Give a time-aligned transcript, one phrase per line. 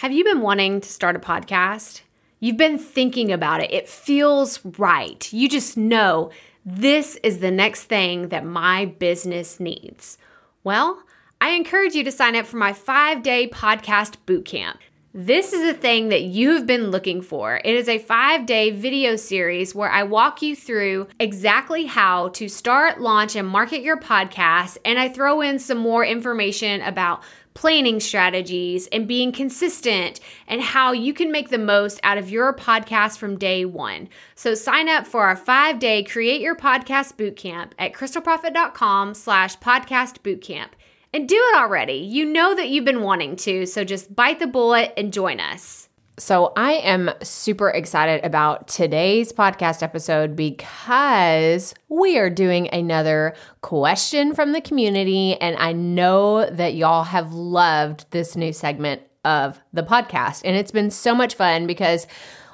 [0.00, 2.00] Have you been wanting to start a podcast?
[2.38, 3.70] You've been thinking about it.
[3.70, 5.30] It feels right.
[5.30, 6.30] You just know
[6.64, 10.16] this is the next thing that my business needs.
[10.64, 11.02] Well,
[11.38, 14.78] I encourage you to sign up for my five day podcast boot camp.
[15.12, 17.60] This is a thing that you have been looking for.
[17.64, 22.48] It is a five day video series where I walk you through exactly how to
[22.48, 24.78] start, launch, and market your podcast.
[24.84, 27.22] And I throw in some more information about
[27.54, 32.54] planning strategies and being consistent and how you can make the most out of your
[32.54, 34.08] podcast from day one.
[34.34, 40.20] So sign up for our five day create your podcast bootcamp at crystalprofit.com slash podcast
[40.20, 40.70] bootcamp.
[41.12, 41.94] And do it already.
[41.94, 45.89] You know that you've been wanting to, so just bite the bullet and join us.
[46.20, 54.34] So, I am super excited about today's podcast episode because we are doing another question
[54.34, 55.40] from the community.
[55.40, 60.42] And I know that y'all have loved this new segment of the podcast.
[60.44, 62.06] And it's been so much fun because,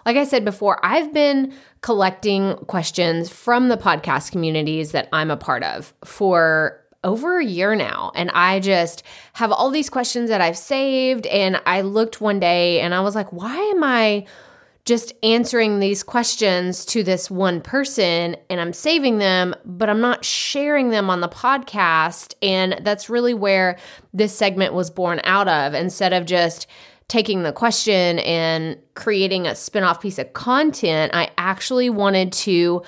[0.04, 5.36] like I said before, I've been collecting questions from the podcast communities that I'm a
[5.36, 8.10] part of for over a year now.
[8.14, 9.02] And I just
[9.34, 11.26] have all these questions that I've saved.
[11.28, 14.26] And I looked one day and I was like, why am I
[14.84, 20.24] just answering these questions to this one person and I'm saving them, but I'm not
[20.24, 22.34] sharing them on the podcast?
[22.42, 23.78] And that's really where
[24.12, 25.74] this segment was born out of.
[25.74, 26.66] Instead of just
[27.08, 32.82] taking the question and creating a spin off piece of content, I actually wanted to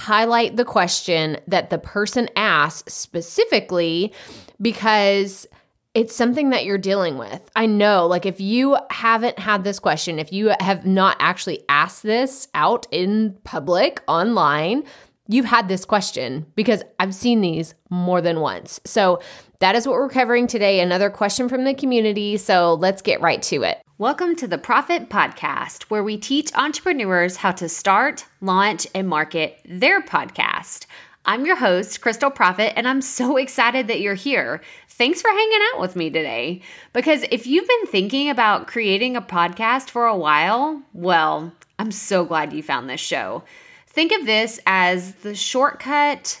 [0.00, 4.14] highlight the question that the person asks specifically
[4.58, 5.46] because
[5.92, 7.42] it's something that you're dealing with.
[7.54, 12.02] I know, like, if you haven't had this question, if you have not actually asked
[12.02, 14.84] this out in public online,
[15.28, 18.80] you've had this question because I've seen these more than once.
[18.86, 19.20] So,
[19.58, 20.80] that is what we're covering today.
[20.80, 22.38] Another question from the community.
[22.38, 23.82] So, let's get right to it.
[24.00, 29.60] Welcome to the Profit Podcast, where we teach entrepreneurs how to start, launch, and market
[29.66, 30.86] their podcast.
[31.26, 34.62] I'm your host, Crystal Profit, and I'm so excited that you're here.
[34.88, 36.62] Thanks for hanging out with me today.
[36.94, 42.24] Because if you've been thinking about creating a podcast for a while, well, I'm so
[42.24, 43.44] glad you found this show.
[43.86, 46.40] Think of this as the shortcut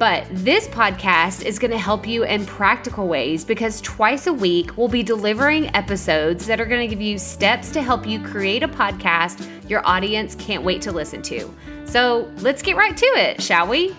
[0.00, 4.78] But this podcast is going to help you in practical ways because twice a week
[4.78, 8.62] we'll be delivering episodes that are going to give you steps to help you create
[8.62, 11.54] a podcast your audience can't wait to listen to.
[11.84, 13.94] So let's get right to it, shall we?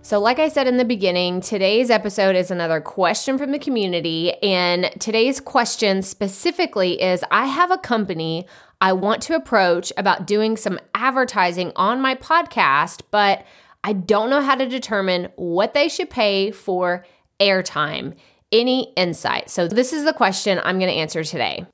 [0.00, 4.32] So, like I said in the beginning, today's episode is another question from the community.
[4.42, 8.46] And today's question specifically is I have a company
[8.80, 13.44] I want to approach about doing some advertising on my podcast, but
[13.82, 17.04] I don't know how to determine what they should pay for
[17.40, 18.14] airtime.
[18.50, 19.50] Any insight?
[19.50, 21.66] So, this is the question I'm going to answer today.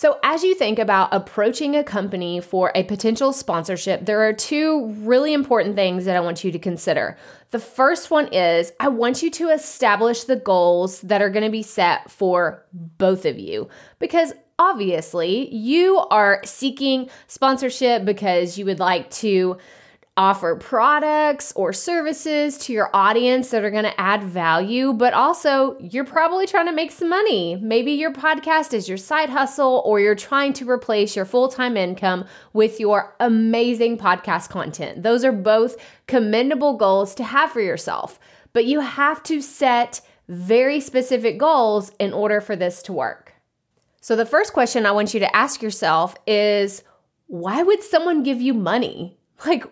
[0.00, 4.86] So, as you think about approaching a company for a potential sponsorship, there are two
[5.00, 7.18] really important things that I want you to consider.
[7.50, 11.50] The first one is I want you to establish the goals that are going to
[11.50, 13.68] be set for both of you
[13.98, 19.56] because obviously you are seeking sponsorship because you would like to
[20.18, 25.78] offer products or services to your audience that are going to add value, but also
[25.80, 27.56] you're probably trying to make some money.
[27.56, 31.74] Maybe your podcast is your side hustle, or you're trying to replace your full time
[31.74, 35.02] income with your amazing podcast content.
[35.02, 38.20] Those are both commendable goals to have for yourself,
[38.52, 43.29] but you have to set very specific goals in order for this to work.
[44.00, 46.82] So, the first question I want you to ask yourself is
[47.26, 49.16] why would someone give you money?
[49.46, 49.64] Like,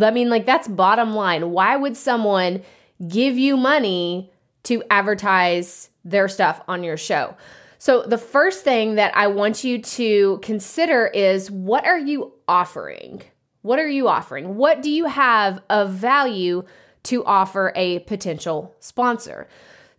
[0.00, 1.50] I mean, like, that's bottom line.
[1.50, 2.62] Why would someone
[3.08, 4.30] give you money
[4.62, 7.36] to advertise their stuff on your show?
[7.78, 13.22] So, the first thing that I want you to consider is what are you offering?
[13.62, 14.54] What are you offering?
[14.54, 16.62] What do you have of value
[17.04, 19.48] to offer a potential sponsor?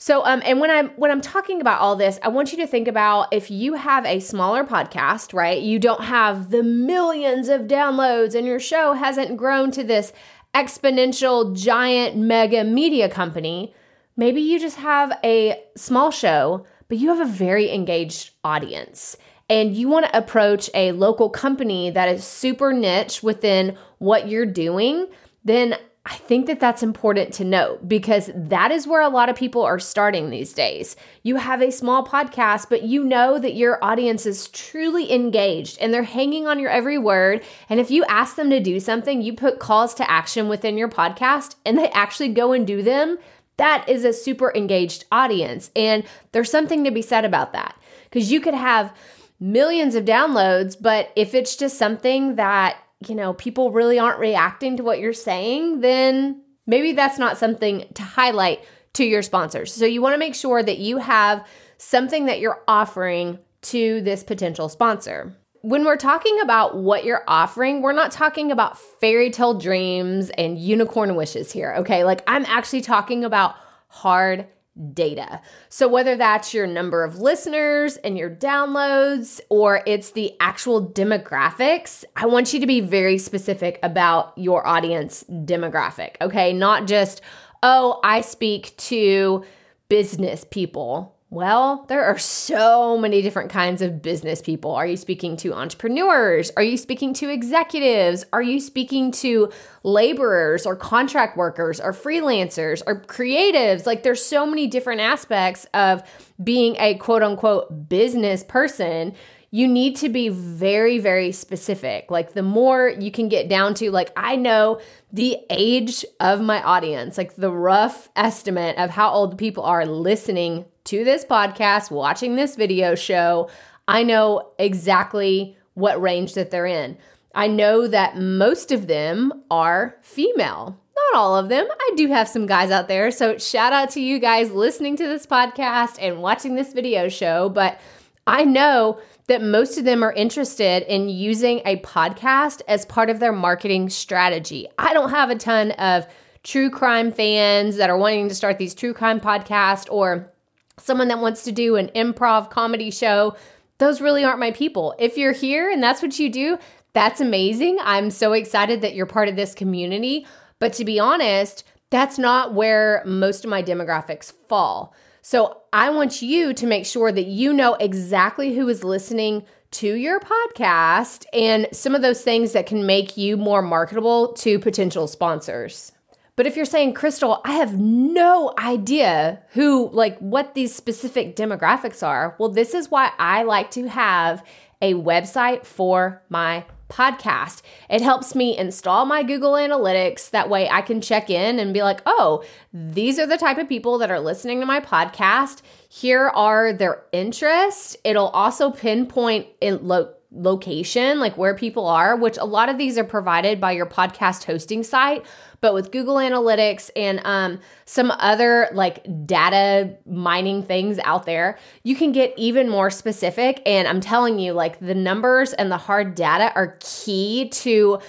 [0.01, 2.67] So um and when I'm when I'm talking about all this, I want you to
[2.67, 5.61] think about if you have a smaller podcast, right?
[5.61, 10.13] You don't have the millions of downloads and your show hasn't grown to this
[10.55, 13.75] exponential giant mega media company,
[14.15, 19.17] maybe you just have a small show, but you have a very engaged audience
[19.49, 24.45] and you want to approach a local company that is super niche within what you're
[24.45, 25.07] doing,
[25.43, 25.75] then
[26.11, 29.61] I think that that's important to note because that is where a lot of people
[29.61, 30.95] are starting these days.
[31.21, 35.93] You have a small podcast, but you know that your audience is truly engaged and
[35.93, 37.43] they're hanging on your every word.
[37.69, 40.89] And if you ask them to do something, you put calls to action within your
[40.89, 43.19] podcast and they actually go and do them.
[43.57, 45.69] That is a super engaged audience.
[45.75, 48.95] And there's something to be said about that because you could have
[49.39, 52.77] millions of downloads, but if it's just something that,
[53.07, 57.85] you know, people really aren't reacting to what you're saying, then maybe that's not something
[57.93, 58.63] to highlight
[58.93, 59.73] to your sponsors.
[59.73, 61.45] So you want to make sure that you have
[61.77, 65.35] something that you're offering to this potential sponsor.
[65.61, 70.57] When we're talking about what you're offering, we're not talking about fairy tale dreams and
[70.57, 72.03] unicorn wishes here, okay?
[72.03, 73.55] Like I'm actually talking about
[73.87, 74.47] hard
[74.93, 75.41] data.
[75.69, 82.03] So, whether that's your number of listeners and your downloads, or it's the actual demographics,
[82.15, 86.53] I want you to be very specific about your audience demographic, okay?
[86.53, 87.21] Not just,
[87.63, 89.43] oh, I speak to
[89.89, 91.15] business people.
[91.31, 94.71] Well, there are so many different kinds of business people.
[94.71, 96.51] Are you speaking to entrepreneurs?
[96.57, 98.25] Are you speaking to executives?
[98.33, 99.51] Are you speaking to
[99.83, 103.85] laborers or contract workers or freelancers or creatives?
[103.85, 106.01] Like, there's so many different aspects of
[106.43, 109.13] being a quote unquote business person
[109.51, 112.11] you need to be very, very specific.
[112.11, 114.79] Like, the more you can get down to, like, I know
[115.11, 120.65] the age of my audience, like the rough estimate of how old people are listening
[120.85, 123.49] to this podcast, watching this video show,
[123.87, 126.97] I know exactly what range that they're in.
[127.35, 130.79] I know that most of them are female.
[130.95, 131.67] Not all of them.
[131.69, 133.11] I do have some guys out there.
[133.11, 137.49] So, shout out to you guys listening to this podcast and watching this video show.
[137.49, 137.79] But
[138.27, 143.19] I know that most of them are interested in using a podcast as part of
[143.19, 144.67] their marketing strategy.
[144.77, 146.07] I don't have a ton of
[146.43, 150.31] true crime fans that are wanting to start these true crime podcasts or
[150.79, 153.35] someone that wants to do an improv comedy show,
[153.77, 154.95] those really aren't my people.
[154.99, 156.57] If you're here and that's what you do,
[156.93, 157.77] that's amazing.
[157.81, 160.25] I'm so excited that you're part of this community.
[160.59, 164.93] But to be honest, that's not where most of my demographics fall.
[165.21, 169.93] So I want you to make sure that you know exactly who is listening to
[169.93, 175.07] your podcast and some of those things that can make you more marketable to potential
[175.07, 175.91] sponsors.
[176.39, 182.01] But if you're saying, Crystal, I have no idea who, like, what these specific demographics
[182.01, 184.41] are, well, this is why I like to have
[184.81, 187.61] a website for my podcast.
[187.89, 190.29] It helps me install my Google Analytics.
[190.29, 193.67] That way I can check in and be like, oh, these are the type of
[193.67, 195.61] people that are listening to my podcast.
[195.89, 197.97] Here are their interests.
[198.05, 202.97] It'll also pinpoint in lo- location, like where people are, which a lot of these
[202.97, 205.25] are provided by your podcast hosting site.
[205.61, 211.95] But with Google Analytics and um, some other like data mining things out there, you
[211.95, 213.61] can get even more specific.
[213.65, 217.99] And I'm telling you, like the numbers and the hard data are key to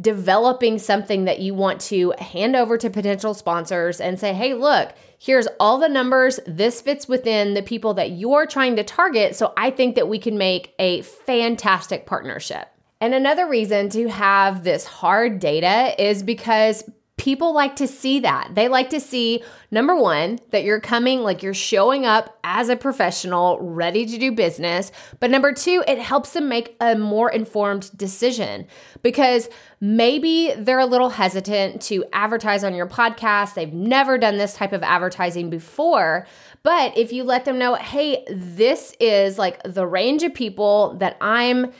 [0.00, 4.94] developing something that you want to hand over to potential sponsors and say, hey, look,
[5.18, 6.40] here's all the numbers.
[6.46, 9.36] This fits within the people that you're trying to target.
[9.36, 12.68] So I think that we can make a fantastic partnership.
[13.02, 16.84] And another reason to have this hard data is because
[17.20, 18.54] people like to see that.
[18.54, 22.76] They like to see, number one, that you're coming, like you're showing up as a
[22.76, 24.90] professional, ready to do business.
[25.20, 28.66] But number two, it helps them make a more informed decision
[29.02, 29.50] because
[29.82, 33.52] maybe they're a little hesitant to advertise on your podcast.
[33.52, 36.26] They've never done this type of advertising before.
[36.62, 41.18] But if you let them know, hey, this is like the range of people that
[41.20, 41.70] I'm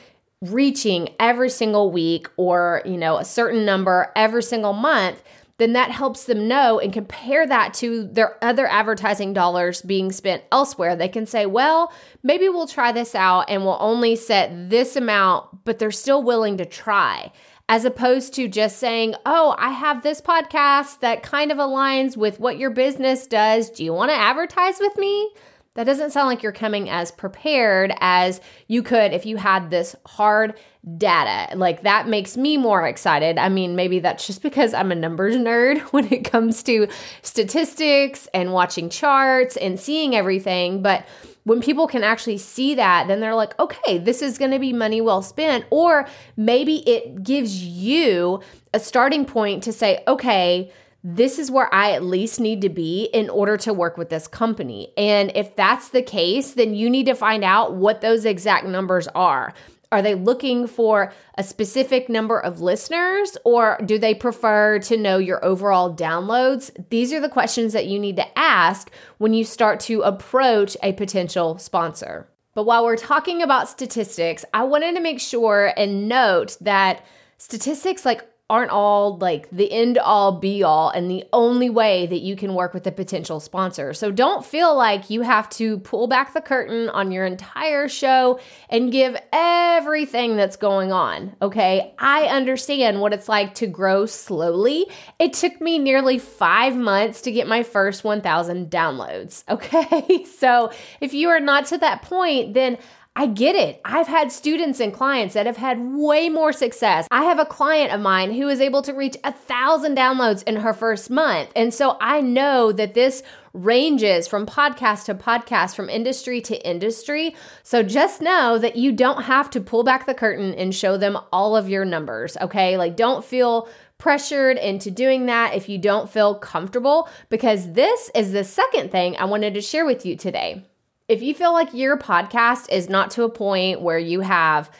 [0.41, 5.21] reaching every single week or, you know, a certain number every single month,
[5.57, 10.43] then that helps them know and compare that to their other advertising dollars being spent
[10.51, 10.95] elsewhere.
[10.95, 11.93] They can say, well,
[12.23, 16.57] maybe we'll try this out and we'll only set this amount, but they're still willing
[16.57, 17.31] to try.
[17.69, 22.39] As opposed to just saying, oh, I have this podcast that kind of aligns with
[22.39, 23.69] what your business does.
[23.69, 25.31] Do you want to advertise with me?
[25.75, 29.95] That doesn't sound like you're coming as prepared as you could if you had this
[30.05, 30.55] hard
[30.97, 31.55] data.
[31.55, 33.37] Like that makes me more excited.
[33.37, 36.87] I mean, maybe that's just because I'm a numbers nerd when it comes to
[37.21, 40.81] statistics and watching charts and seeing everything.
[40.81, 41.05] But
[41.43, 44.73] when people can actually see that, then they're like, okay, this is going to be
[44.73, 45.65] money well spent.
[45.69, 48.41] Or maybe it gives you
[48.73, 50.71] a starting point to say, okay,
[51.03, 54.27] this is where I at least need to be in order to work with this
[54.27, 54.93] company.
[54.97, 59.07] And if that's the case, then you need to find out what those exact numbers
[59.09, 59.53] are.
[59.91, 65.17] Are they looking for a specific number of listeners or do they prefer to know
[65.17, 66.71] your overall downloads?
[66.89, 70.93] These are the questions that you need to ask when you start to approach a
[70.93, 72.29] potential sponsor.
[72.53, 77.05] But while we're talking about statistics, I wanted to make sure and note that
[77.37, 82.19] statistics like aren't all like the end all be all and the only way that
[82.19, 83.93] you can work with a potential sponsor.
[83.93, 88.41] So don't feel like you have to pull back the curtain on your entire show
[88.69, 91.33] and give everything that's going on.
[91.41, 91.95] Okay.
[91.97, 94.85] I understand what it's like to grow slowly.
[95.17, 99.45] It took me nearly five months to get my first 1,000 downloads.
[99.61, 100.25] Okay.
[100.25, 102.77] So if you are not to that point, then
[103.13, 103.81] I get it.
[103.83, 107.07] I've had students and clients that have had way more success.
[107.11, 110.55] I have a client of mine who is able to reach a thousand downloads in
[110.55, 111.51] her first month.
[111.53, 113.21] And so I know that this
[113.53, 117.35] ranges from podcast to podcast, from industry to industry.
[117.63, 121.17] So just know that you don't have to pull back the curtain and show them
[121.33, 122.77] all of your numbers, okay?
[122.77, 128.31] Like, don't feel pressured into doing that if you don't feel comfortable, because this is
[128.31, 130.63] the second thing I wanted to share with you today.
[131.11, 134.71] If you feel like your podcast is not to a point where you have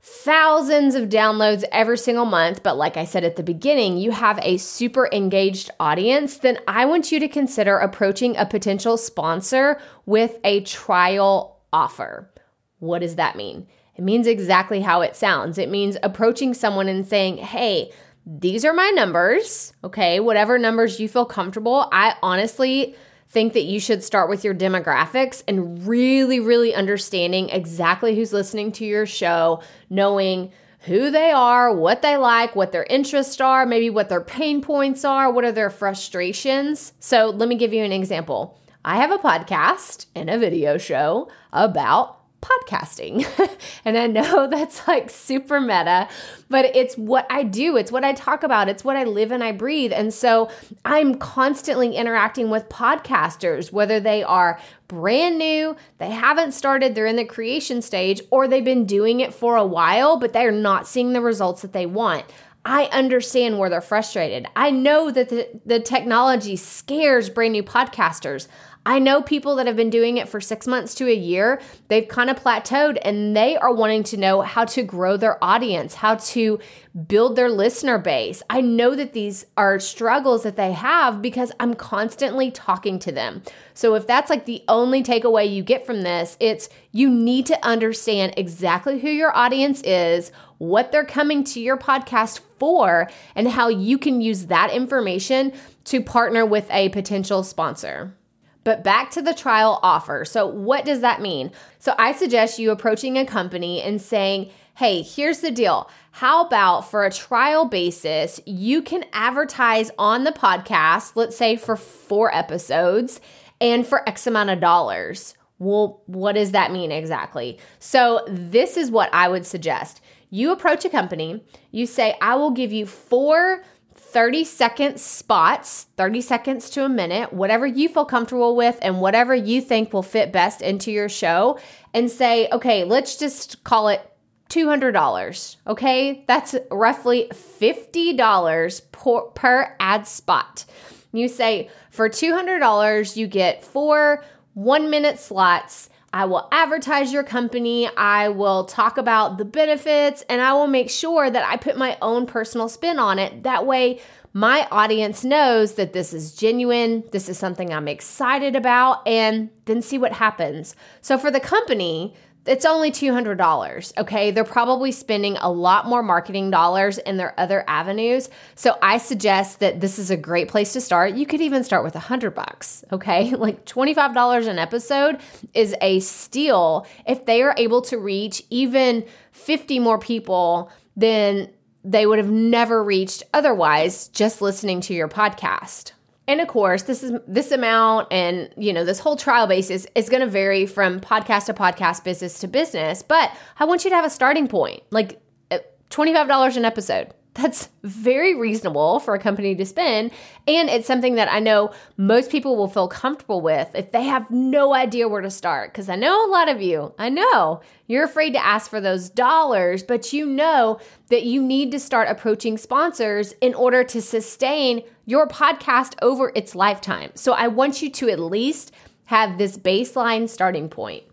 [0.00, 4.38] thousands of downloads every single month, but like I said at the beginning, you have
[4.40, 10.38] a super engaged audience, then I want you to consider approaching a potential sponsor with
[10.44, 12.32] a trial offer.
[12.78, 13.66] What does that mean?
[13.96, 15.58] It means exactly how it sounds.
[15.58, 17.90] It means approaching someone and saying, hey,
[18.24, 20.20] these are my numbers, okay?
[20.20, 21.88] Whatever numbers you feel comfortable.
[21.90, 22.94] I honestly,
[23.30, 28.72] think that you should start with your demographics and really, really understanding exactly who's listening
[28.72, 33.88] to your show, knowing who they are, what they like, what their interests are, maybe
[33.88, 36.92] what their pain points are, what are their frustrations.
[36.98, 38.58] So, let me give you an example.
[38.84, 43.26] I have a podcast and a video show about podcasting.
[43.84, 46.08] and I know that's like super meta,
[46.48, 47.76] but it's what I do.
[47.76, 48.68] It's what I talk about.
[48.68, 49.92] It's what I live and I breathe.
[49.92, 50.50] And so
[50.84, 57.16] I'm constantly interacting with podcasters, whether they are brand new, they haven't started, they're in
[57.16, 61.12] the creation stage, or they've been doing it for a while, but they're not seeing
[61.12, 62.24] the results that they want.
[62.64, 64.46] I understand where they're frustrated.
[64.54, 68.48] I know that the, the technology scares brand new podcasters.
[68.86, 71.60] I know people that have been doing it for six months to a year.
[71.88, 75.94] They've kind of plateaued and they are wanting to know how to grow their audience,
[75.94, 76.58] how to
[77.06, 78.42] build their listener base.
[78.48, 83.42] I know that these are struggles that they have because I'm constantly talking to them.
[83.74, 87.64] So if that's like the only takeaway you get from this, it's you need to
[87.66, 93.68] understand exactly who your audience is, what they're coming to your podcast for, and how
[93.68, 95.52] you can use that information
[95.84, 98.16] to partner with a potential sponsor.
[98.62, 100.24] But back to the trial offer.
[100.24, 101.50] So, what does that mean?
[101.78, 105.90] So, I suggest you approaching a company and saying, hey, here's the deal.
[106.12, 111.76] How about for a trial basis, you can advertise on the podcast, let's say for
[111.76, 113.20] four episodes
[113.60, 115.34] and for X amount of dollars?
[115.58, 117.58] Well, what does that mean exactly?
[117.78, 120.00] So, this is what I would suggest.
[120.30, 123.62] You approach a company, you say, I will give you four
[123.94, 129.34] 30 second spots, 30 seconds to a minute, whatever you feel comfortable with and whatever
[129.34, 131.58] you think will fit best into your show,
[131.94, 134.06] and say, okay, let's just call it
[134.48, 135.56] $200.
[135.66, 140.64] Okay, that's roughly $50 per, per ad spot.
[141.12, 147.88] You say, for $200, you get four one minute slots I will advertise your company.
[147.96, 151.96] I will talk about the benefits and I will make sure that I put my
[152.02, 153.44] own personal spin on it.
[153.44, 154.00] That way,
[154.32, 159.82] my audience knows that this is genuine, this is something I'm excited about, and then
[159.82, 160.76] see what happens.
[161.00, 162.14] So, for the company,
[162.46, 163.98] it's only $200.
[163.98, 164.30] Okay.
[164.30, 168.30] They're probably spending a lot more marketing dollars in their other avenues.
[168.54, 171.14] So I suggest that this is a great place to start.
[171.14, 172.84] You could even start with a hundred bucks.
[172.92, 173.34] Okay.
[173.40, 175.18] Like $25 an episode
[175.54, 181.48] is a steal if they are able to reach even 50 more people than
[181.82, 185.92] they would have never reached otherwise just listening to your podcast.
[186.30, 190.08] And of course, this is this amount and you know, this whole trial basis is
[190.08, 193.96] going to vary from podcast to podcast, business to business, but I want you to
[193.96, 194.84] have a starting point.
[194.92, 195.20] Like
[195.50, 195.58] uh,
[195.90, 197.12] $25 an episode.
[197.40, 200.10] That's very reasonable for a company to spend.
[200.46, 204.30] And it's something that I know most people will feel comfortable with if they have
[204.30, 205.72] no idea where to start.
[205.72, 209.08] Because I know a lot of you, I know you're afraid to ask for those
[209.08, 214.82] dollars, but you know that you need to start approaching sponsors in order to sustain
[215.06, 217.10] your podcast over its lifetime.
[217.14, 218.72] So I want you to at least
[219.06, 221.04] have this baseline starting point.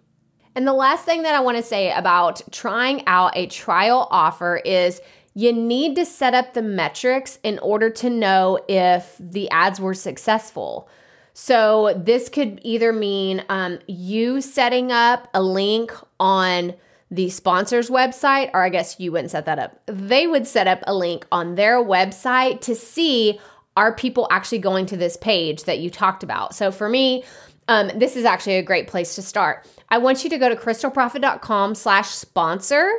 [0.56, 4.58] And the last thing that I want to say about trying out a trial offer
[4.58, 5.00] is
[5.38, 9.94] you need to set up the metrics in order to know if the ads were
[9.94, 10.90] successful.
[11.36, 16.74] So, this could either mean um, you setting up a link on
[17.12, 19.80] the sponsor's website, or I guess you wouldn't set that up.
[19.86, 23.40] They would set up a link on their website to see
[23.76, 26.56] are people actually going to this page that you talked about.
[26.56, 27.24] So, for me,
[27.68, 29.68] um, this is actually a great place to start.
[29.90, 32.90] I want you to go to crystalprofit.com slash sponsor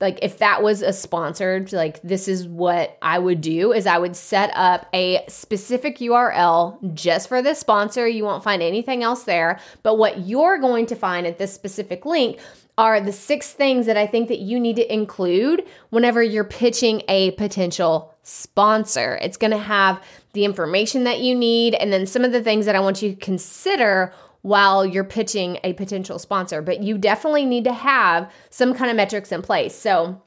[0.00, 3.98] like if that was a sponsored like this is what i would do is i
[3.98, 8.06] would set up a specific url just for this sponsor.
[8.06, 9.58] You won't find anything else there.
[9.82, 12.38] But what you're going to find at this specific link
[12.78, 17.02] are the six things that i think that you need to include whenever you're pitching
[17.08, 19.18] a potential sponsor.
[19.22, 20.02] It's going to have
[20.32, 23.10] the information that you need and then some of the things that i want you
[23.10, 28.74] to consider while you're pitching a potential sponsor, but you definitely need to have some
[28.74, 29.74] kind of metrics in place.
[29.74, 30.22] So,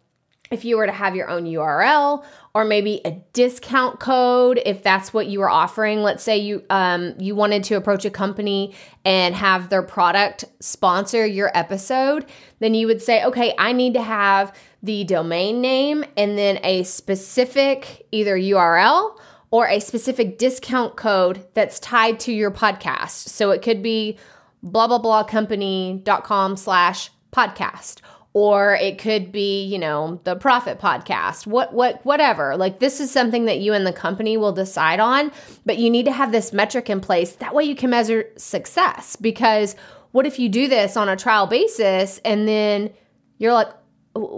[0.51, 5.12] if you were to have your own URL or maybe a discount code, if that's
[5.12, 9.34] what you were offering, let's say you um, you wanted to approach a company and
[9.34, 12.25] have their product sponsor your episode,
[12.60, 16.84] then you would say, okay, I need to have the domain name and then a
[16.84, 19.17] specific either URL
[19.53, 23.29] or a specific discount code that's tied to your podcast.
[23.29, 24.17] So it could be
[24.63, 28.01] blah blah blah company.com slash podcast
[28.33, 32.57] or it could be you know the profit podcast what what whatever.
[32.57, 35.31] Like this is something that you and the company will decide on
[35.67, 37.36] but you need to have this metric in place.
[37.36, 39.75] That way you can measure success because
[40.13, 42.91] what if you do this on a trial basis and then
[43.38, 43.69] you're like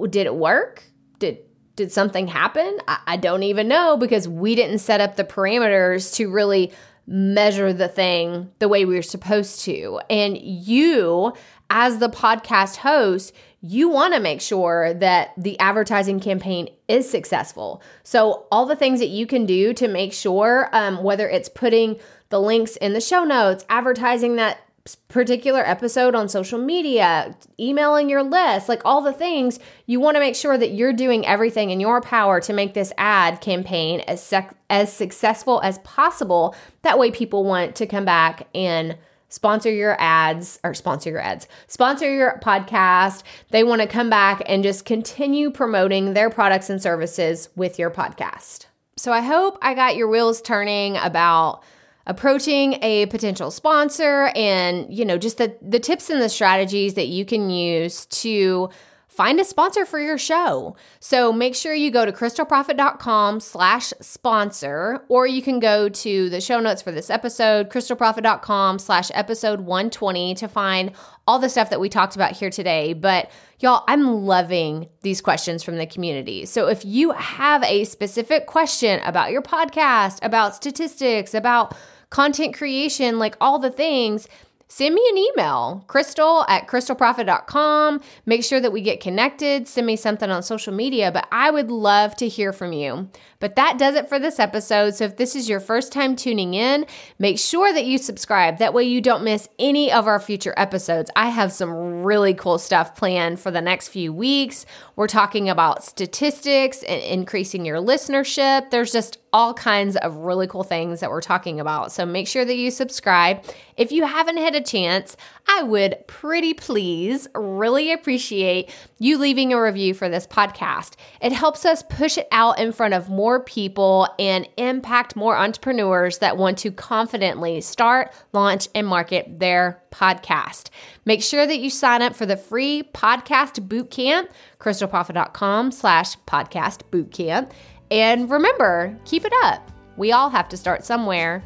[0.10, 0.84] did it work?
[1.19, 1.38] Did
[1.75, 2.79] did something happen?
[2.88, 6.72] I, I don't even know because we didn't set up the parameters to really
[7.08, 10.00] measure the thing the way we were supposed to.
[10.10, 11.34] And you,
[11.70, 17.82] as the podcast host, you want to make sure that the advertising campaign is successful.
[18.04, 21.97] So, all the things that you can do to make sure, um, whether it's putting
[22.30, 24.60] the links in the show notes, advertising that
[25.08, 30.19] particular episode on social media, emailing your list, like all the things, you want to
[30.19, 34.21] make sure that you're doing everything in your power to make this ad campaign as
[34.21, 36.56] sec- as successful as possible.
[36.84, 38.95] That way people want to come back and
[39.30, 43.24] sponsor your ads or sponsor your ads, sponsor your podcast.
[43.50, 47.89] They want to come back and just continue promoting their products and services with your
[47.89, 48.67] podcast.
[48.98, 51.63] So I hope I got your wheels turning about
[52.08, 57.08] approaching a potential sponsor and you know just the the tips and the strategies that
[57.08, 58.70] you can use to
[59.15, 60.76] find a sponsor for your show.
[61.00, 66.41] So make sure you go to crystalprofit.com slash sponsor, or you can go to the
[66.41, 70.91] show notes for this episode, crystalprofit.com slash episode 120 to find
[71.26, 72.91] all the stuff that we talked about here today.
[72.91, 76.46] But y'all, I'm loving these questions from the community.
[76.46, 81.74] So if you have a specific question about your podcast, about statistics, about
[82.10, 84.28] content creation, like all the things,
[84.68, 88.02] send me an email, crystal at crystalprofit.com.
[88.26, 89.68] Make sure that we get connected.
[89.68, 93.10] Send me something on social media, but I would love to hear from you.
[93.39, 94.96] But that does it for this episode.
[94.96, 96.86] So if this is your first time tuning in,
[97.20, 98.58] make sure that you subscribe.
[98.58, 101.12] That way you don't miss any of our future episodes.
[101.15, 104.65] I have some really cool stuff planned for the next few weeks.
[104.96, 108.72] We're talking about statistics and increasing your listenership.
[108.72, 111.91] There's just all kinds of really cool things that we're talking about.
[111.91, 113.43] So make sure that you subscribe.
[113.76, 119.62] If you haven't had a chance, I would pretty please really appreciate you leaving a
[119.62, 120.93] review for this podcast.
[121.21, 126.19] It helps us push it out in front of more people and impact more entrepreneurs
[126.19, 130.69] that want to confidently start, launch, and market their podcast.
[131.04, 137.52] Make sure that you sign up for the free podcast bootcamp, crystalprofit.com slash podcast bootcamp.
[137.91, 139.71] And remember, keep it up.
[139.98, 141.43] We all have to start somewhere.